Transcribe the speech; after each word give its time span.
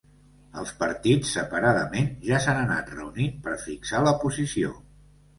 Els 0.59 0.69
partits, 0.77 1.33
separadament, 1.35 2.07
ja 2.29 2.39
s’han 2.45 2.61
anat 2.61 2.89
reunint 2.93 3.35
per 3.43 3.53
fixar 3.65 4.01
la 4.07 4.15
posició. 4.23 4.73